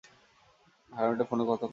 হারামিটা 0.91 1.23
ফোনে 1.23 1.43
কথা 1.43 1.65
ঘুরাচ্ছিল। 1.65 1.69